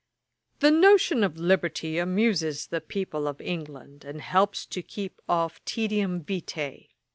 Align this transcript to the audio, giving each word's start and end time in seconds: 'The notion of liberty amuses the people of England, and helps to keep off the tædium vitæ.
'The 0.61 0.71
notion 0.71 1.23
of 1.23 1.37
liberty 1.37 1.99
amuses 1.99 2.65
the 2.65 2.81
people 2.81 3.27
of 3.27 3.39
England, 3.39 4.03
and 4.03 4.19
helps 4.21 4.65
to 4.65 4.81
keep 4.81 5.21
off 5.29 5.63
the 5.63 5.69
tædium 5.87 6.25
vitæ. 6.25 6.87